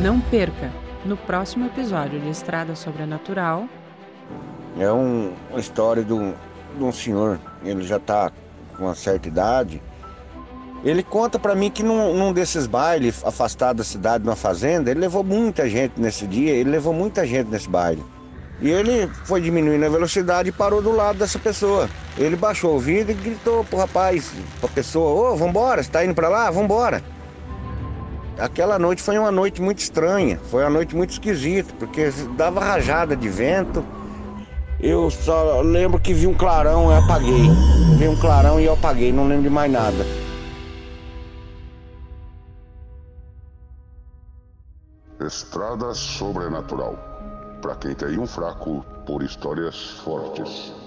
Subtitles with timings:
[0.00, 0.72] Não perca
[1.04, 3.68] no próximo episódio de Estrada Sobrenatural.
[4.76, 6.34] É um, uma história de um,
[6.76, 8.32] de um senhor, ele já está
[8.76, 9.80] com uma certa idade.
[10.84, 14.98] Ele conta para mim que num, num, desses bailes, afastado da cidade, numa fazenda, ele
[14.98, 18.02] levou muita gente nesse dia, ele levou muita gente nesse baile.
[18.60, 21.88] E ele foi diminuindo a velocidade e parou do lado dessa pessoa.
[22.18, 26.04] Ele baixou o vidro e gritou pro rapaz, pra pessoa, ô, oh, vambora, você tá
[26.04, 26.50] indo pra lá?
[26.50, 27.13] Vambora.
[28.38, 33.14] Aquela noite foi uma noite muito estranha, foi uma noite muito esquisita, porque dava rajada
[33.14, 33.84] de vento.
[34.80, 37.48] Eu só lembro que vi um clarão e apaguei.
[37.96, 40.04] Vi um clarão e eu apaguei, não lembro de mais nada.
[45.20, 46.98] Estrada Sobrenatural.
[47.62, 50.83] Para quem tem um fraco por histórias fortes.